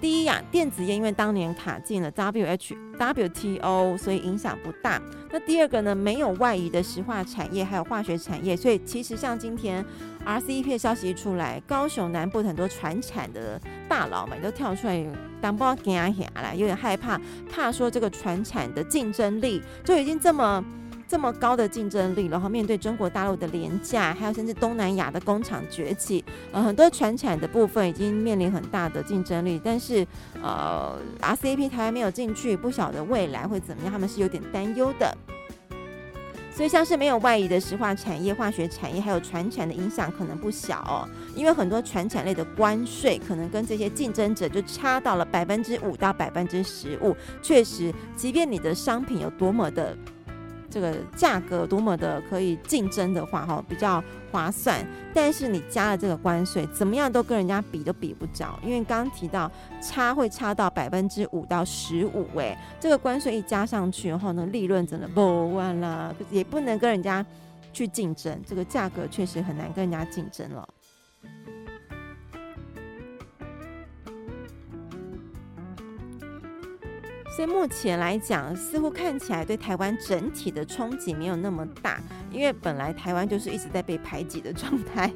[0.00, 5.02] 第一呀、啊，电子业因为当年卡进了 W H W T O，所以影响不大。
[5.30, 9.84] 那第二个呢，没有外移的石化产业，还有化学产业，所以其实像今天
[10.24, 15.04] R C E P 的消息一出来，高雄南部很多传产的大佬们都跳出来，
[15.42, 17.20] 当不惊吓啦，有点害怕，
[17.52, 20.64] 怕说这个传产的竞争力就已经这么。
[21.08, 29.58] 这么高的竞争力，然后面对中国大陆的廉价，还有甚至东南亚的工厂崛起，呃，很多传产的部分已经面临很大的竞争力。
[29.64, 30.06] 但是，
[30.42, 35.16] 呃，RCEP 台湾没有进去，不晓得未来会怎么样，他们是有点担忧的。
[36.52, 41.08] 所以，像是没有外移的石化产业、化学产业，还有传产的影响可能不小哦。
[41.34, 47.16] 因为很多传产类的关税，可能跟这些竞争者就差到了百分之五到百分之十五。
[47.40, 49.96] 确实，即便你的商品有多么的。
[50.70, 54.84] 这个价格多么的可以竞争的话，哈，比较划算。
[55.14, 59.50] 但是你加了这个关税，怎么样都跟人家比都比不着，因为刚刚提到
[59.80, 67.24] 差会差到百分之五到十五，哎，这个关税一加上去然后呢，利润真的不完了，也不能跟人家
[67.72, 70.68] 去竞争，这个价格确实很难跟人家竞争了。
[77.38, 85.08] 所以目前来讲，似乎看起来对台湾整体的冲击没有那么大，因为本来台湾就是一直在被排挤的状态，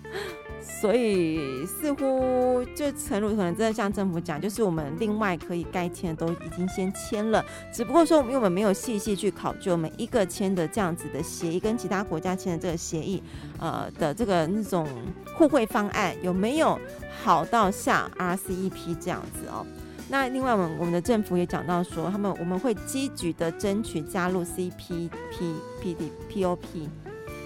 [0.80, 13.22] 所以似乎就诚如可能真的像政府讲，就是我们另外可以该签的都已经先签了，只不过说因为我们没有细细去考究每一个签的这样子的协议，跟其他国家签的这个协议，
[13.58, 14.88] 呃的这个那种
[15.36, 16.80] 互惠方案有没有
[17.22, 19.66] 好到像 RCEP 这样子哦。
[20.10, 25.08] 那另外，我们我们的政府也讲到说，他们我们会积极的争取加入 CPTPPOP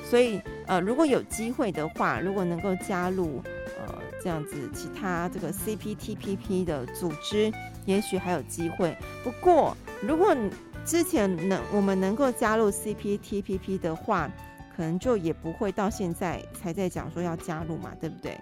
[0.09, 3.43] 所以呃，如果有机会的话，如果能够加入
[3.79, 7.53] 呃这样子其他这个 CPTPP 的组织，
[7.85, 8.97] 也许还有机会。
[9.23, 10.35] 不过，如果
[10.87, 14.31] 之前能我们能够加入 CPTPP 的话，
[14.75, 18.41] 可能就也不会到现在才在讲说要加入嘛，对不对？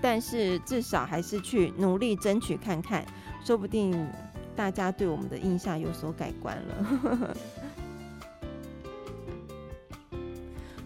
[0.00, 3.04] 但是至少还是去努力争取看看，
[3.44, 4.06] 说不定
[4.54, 7.36] 大家对我们的印象有所改观了。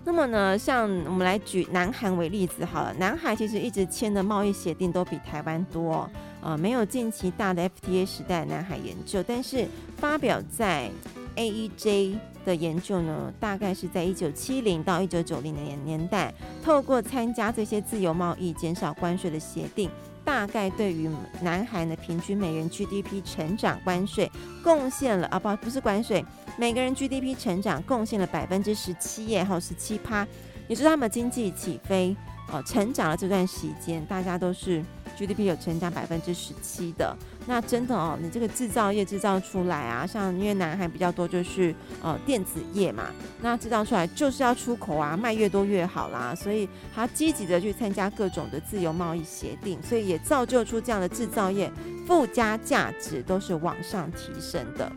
[0.05, 6.11] 那么呢，像我们来举南韩为例子好了，南韩其实一直签的贸易协定都比台湾多，
[6.43, 9.67] 呃，没有近期大的 FTA 时代南海研究，但是
[9.97, 10.91] 发表在
[11.37, 12.19] AEJ。
[12.45, 19.89] 的研究呢，大概是在一九七零到一九九零年年代，透过参加这些自由贸易、减少关税的协定，
[20.25, 21.09] 大概对于
[21.41, 24.29] 南韩的平均每人 GDP 成长关税
[24.61, 26.25] 贡献了啊，不不是关税，
[26.59, 30.27] 每个人 GDP 成长贡献了百分之十七耶，还有十七趴，
[30.67, 32.17] 也就是他们经济起飞
[32.53, 34.85] 哦，成长了这段时间，大家都是。
[35.15, 37.15] GDP 有成长百分之十七的，
[37.47, 41.73] 那真的哦，你这个制造业制造出来啊，像因为南韩比较多就是
[42.03, 43.09] 呃电子业嘛，
[43.43, 51.71] 那制造出来就是要出口啊，卖越多越好啦，所以他积极的去参加各种的自由贸易协定，所以也造就出这样的制造业
[52.07, 54.91] 附加价值都是往上提升的。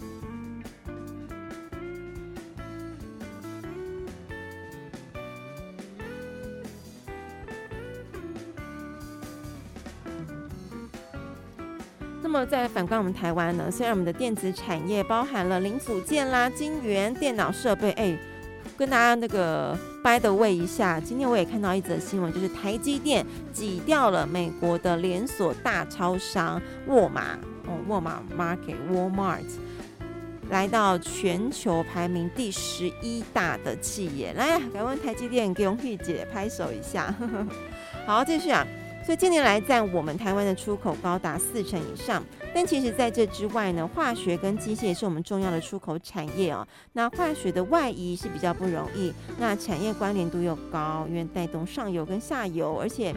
[12.25, 18.17] 那么再反观我们台湾呢，虽然我们的电子产业包含了零组件啦、晶圆、电脑设备，哎，
[18.75, 23.23] 跟大家那个 by the way 一下，今天我也看到一则新闻，就是台积电
[23.53, 29.45] 挤掉了美国的连锁大超商沃尔玛，哦，沃尔玛 Market Walmart。
[30.49, 34.33] 来到全球排名第十一大的企业。
[34.33, 37.13] 来，敢问台积电给我们玉姐拍手一下。
[38.07, 38.65] 好，继续啊。
[39.05, 42.23] 所以近年来，在我们台湾的出口高达四成以上。
[42.55, 46.67] 但其实在这之外呢，化学跟机械是我们重要的出口产业哦。
[46.93, 53.13] 那化学的外移是比较不容易，那产业关联度又高，因为带动上游跟下游，而且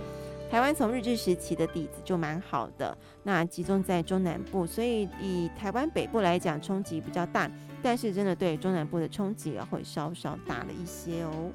[0.50, 2.94] 台湾从日治时期的底子就蛮好的。
[3.22, 7.50] 那集中在中南部，所以以台湾北部来讲冲击比较大，
[7.82, 11.50] 但是真的对中南部的冲击会稍稍大了一些哦。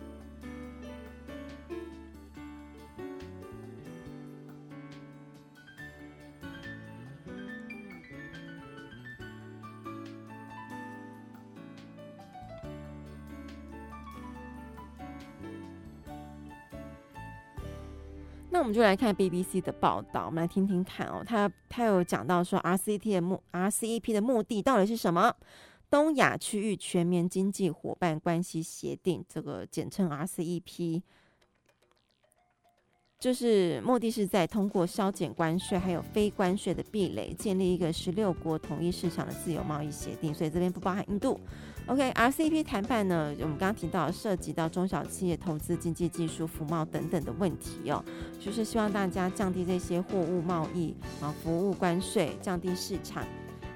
[18.53, 21.23] 那我们就来看 BBC 的报道，我们来听听看哦。
[21.25, 25.35] 他他有讲到说，RCEP 的目 RCEP 的目的到底是什么？
[25.89, 31.01] 东亚区域全面经济伙伴关系协定，这个简称 RCEP，
[33.19, 40.31] 就是目的是在通过削减关税还有非关税的壁垒，建立一个十六国统一市场的自由贸易协定。
[40.31, 41.39] 所以这边不包含印度。
[41.85, 48.03] OK，RCEP 谈判呢，我们刚刚提到涉及到中小企业投资、经济技术、服贸等等的问题哦，
[48.39, 53.23] 就是希望大家降低这些货物贸易啊、服务关税，降低市场。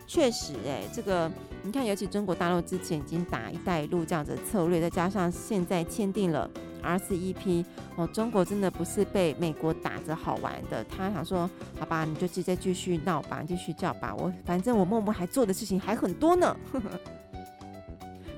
[0.08, 1.30] 确实，哎，这个
[1.64, 6.50] 你看，尤其中国大陆之前已经打“一带一路”这样子的策略，再加上现在签订了
[6.82, 7.66] RCEP，
[7.98, 10.82] 哦，中国真的不是被美国打着好玩的。
[10.86, 16.56] 他想说，好吧，你就直接继续闹吧，继续叫吧，我反正我默默还做的事情还很多呢。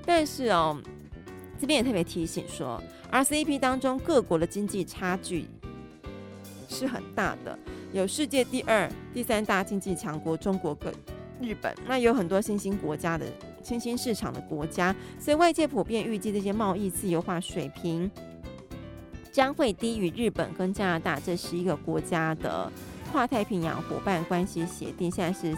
[0.09, 0.75] 但是哦，
[1.61, 2.81] 这边也特别提醒说
[3.11, 5.45] ，RCEP 当中各国的经济差距
[6.67, 7.55] 是很大的，
[7.93, 10.91] 有世界第二、第三大经济强国中国跟
[11.39, 13.27] 日本，那有很多新兴国家的
[13.61, 18.09] 新兴市场的国家，所以外界普遍预计这些贸易自由化水平
[19.31, 22.71] 将会低于日本跟加拿大这十一个国家的
[23.11, 25.55] 跨太平洋伙伴关系协定，现在是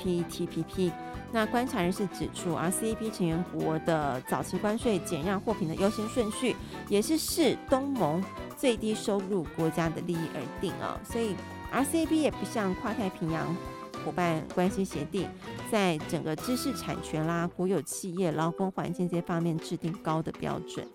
[0.00, 0.90] CPTPP。
[1.32, 6.54] 那观察人士指出，RCEP 成员国的早期关税减让货品的优先顺序，
[6.88, 8.22] 也是视东盟
[8.54, 11.00] 最低收入国家的利益而定啊。
[11.02, 11.34] 所以
[11.72, 13.46] RCEP 也不像跨太平洋
[14.04, 15.26] 伙伴关系协定，
[15.70, 20.86] 在整个知识产权啦、国有企业、劳工环境这些方面制定高的标准。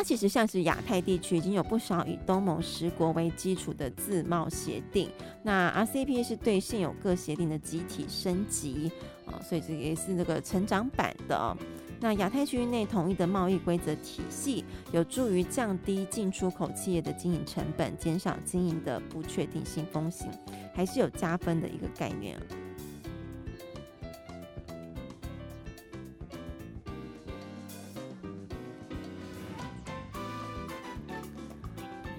[0.00, 5.10] 那其实像是亚太地区已经有不少以东盟十国为基础的自贸协定，
[5.42, 8.90] 那 RCEP 是对现有各协定的集体升级
[9.26, 11.54] 啊，所以这也是那个成长版的。
[12.00, 20.26] 那亚太区域内统一的贸易规则体系，有助于降低进出口企业的经营成本，减少经营的不确定性风险，
[20.72, 22.40] 还是有加分的一个概念。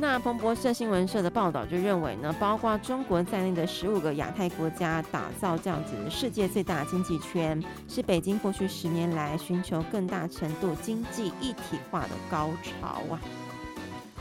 [0.01, 13.21] 那彭博社新闻社的报道就认为呢，包括中国在内的十五个亚太国家打造这样子世界最大经济圈，是北京过去十年来寻求更大程度经济一体化的高潮啊。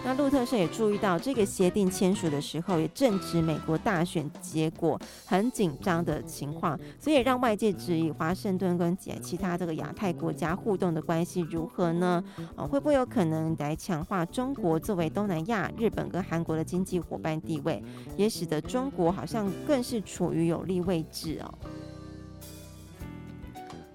[0.03, 12.25] 那路特社也注意到，这个协定签署的时候，也正值美国大选结果很紧张的情况，所以让外界质疑华盛顿跟其他这个亚太国家互动的关系如何呢？
[12.57, 17.83] 啊，会不会有可能来强化中国作为东南亚、日本跟韩国的经济伙伴地位，
[18.17, 21.55] 也使得中国好像更是处于有利位置哦。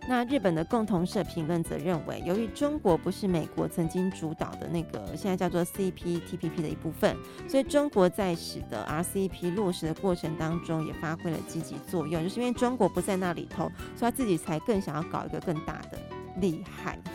[0.07, 12.21] 那日本的共同社评论则认为，由于中国不是美国曾经主导的那个现在叫做 CPTPP 的一部分，所以中国在使得 RCEP 落实的过程当中也发挥了积极作用。
[12.21, 13.63] 就是因为中国不在那里头，
[13.95, 15.99] 所以他自己才更想要搞一个更大的
[16.39, 16.99] 厉害。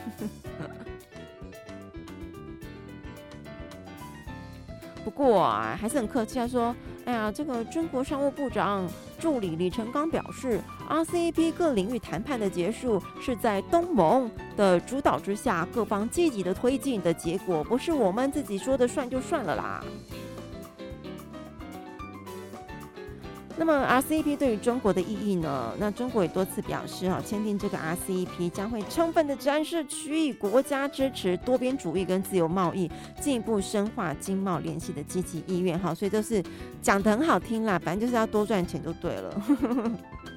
[5.05, 6.77] 不过啊，还是很客气，他说
[7.07, 8.87] ：“哎呀，这个中国商务部长
[9.21, 19.85] 助理李成刚表示，RCEP 各领域谈判的结束是在东盟的主导之下，各方积极的推进的结果，不是我们自己说的算就算了啦。”
[23.61, 25.75] 那么 RCEP 对于中国的意义呢？
[25.79, 32.91] 那中国也多次表示，哈，签订这个 RCEP 将会充分的展示区域国家支持多边主义跟自由贸易，
[33.21, 36.43] 进一步深化经贸联系的积极意愿，哈，所以就是
[36.81, 39.43] 讲得很好听啦，反正就是要多赚钱就对了。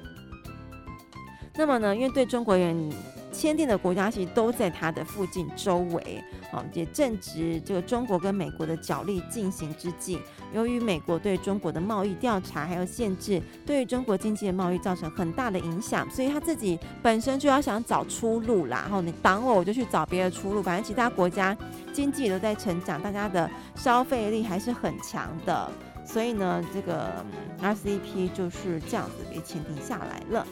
[1.56, 2.92] 那么呢，因为对中国人
[3.34, 6.22] 签订的国家其实都在它的附近周围，
[6.52, 10.18] 啊，也正值这个中国跟美国的角力进行之际。
[10.52, 18.82] 由于美国对中国的贸易调查还有限制，对于中国经济的贸易造成很大的影响，所以他自己本身就要想找出路啦。
[18.82, 20.62] 然后你挡我，我就去找别的出路。
[20.62, 21.56] 反正其他国家
[21.92, 25.70] 经济都在成长，大家的消费力还是很强的，
[26.06, 27.24] 所以呢，这个
[27.60, 30.46] R C P 就是这样子给签订下来了。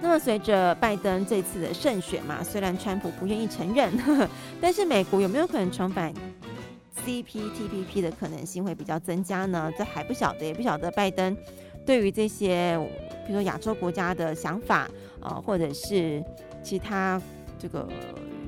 [0.00, 3.92] 那么随着拜登这次的胜选嘛，虽然川普不愿意承认，
[4.60, 6.14] 但是美国有没有可能重返
[7.04, 9.70] CPTPP 的可能性会比较增加呢？
[9.76, 11.36] 这还不晓得，也不晓得拜登
[11.84, 12.78] 对于这些，
[13.26, 14.88] 比如说亚洲国家的想法
[15.20, 16.22] 啊、或者是
[16.62, 17.20] 其他
[17.58, 17.88] 这个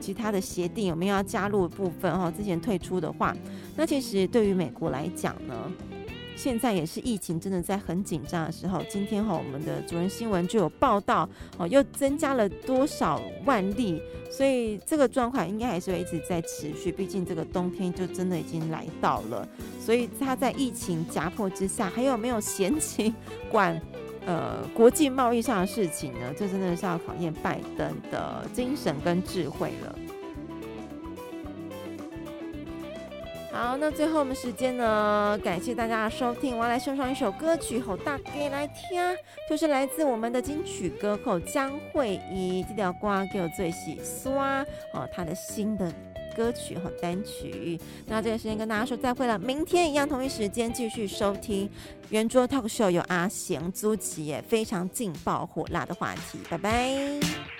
[0.00, 2.32] 其他的协定有没有要加入的部分哈、哦？
[2.36, 3.36] 之前退出的话，
[3.76, 5.54] 那其实对于美国来讲呢？
[6.42, 11.28] 现在也是疫情真的在很紧张的时候，今天哈我们的主人新闻就有报道
[11.58, 16.90] 哦，又增加了多少万例，所以这个状况应该还是会一直在持续。
[16.90, 19.46] 毕竟这个冬天就真的已经来到了，
[19.78, 23.14] 所以他在疫情夹迫之下，还有没有闲情
[23.50, 23.78] 管
[24.24, 26.32] 呃 国际贸易上的事情呢？
[26.38, 29.94] 这真的是要考验拜登的精神跟智慧了。
[33.52, 35.38] 好，那最后我们时间呢？
[35.42, 39.02] 感谢大家的收听，我要来送上一首歌曲，好大家来听，
[39.48, 45.92] 就是来自我们的金曲歌后江蕙怡这条歌给我最喜刷哦，她的新的
[46.36, 47.78] 歌曲和单曲。
[48.06, 51.68] 那这个时间跟大家说再会了，明天一样同一时间继续收听
[52.10, 57.59] 圆桌 Talk Show，有阿贤、朱琪也非常劲爆火辣的话题，拜拜。